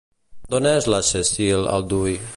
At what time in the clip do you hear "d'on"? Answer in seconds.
0.53-0.69